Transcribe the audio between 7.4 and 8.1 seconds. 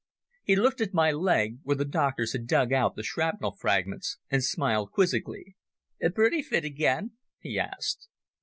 asked.